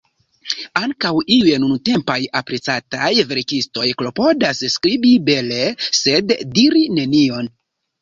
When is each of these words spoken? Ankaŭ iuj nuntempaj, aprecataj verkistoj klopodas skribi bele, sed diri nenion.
Ankaŭ 0.79 1.11
iuj 1.35 1.51
nuntempaj, 1.65 2.15
aprecataj 2.41 3.11
verkistoj 3.35 3.87
klopodas 4.01 4.65
skribi 4.79 5.15
bele, 5.31 5.63
sed 6.03 6.39
diri 6.61 6.87
nenion. 7.01 7.57